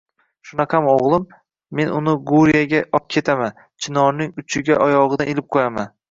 Shunaqami, 0.51 0.87
oʻgʻlim?! 0.91 1.25
Men 1.79 1.91
uni 1.97 2.15
Guriyaga 2.31 2.79
opketaman, 2.99 3.59
chinorning 3.87 4.33
uchiga 4.45 4.79
oyogʻidan 4.87 5.31
ilib 5.35 5.47
qoʻyaman… 5.57 5.93